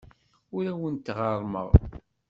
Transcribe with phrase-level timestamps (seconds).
[0.55, 1.69] Ur awent-d-ɣerrmeɣ.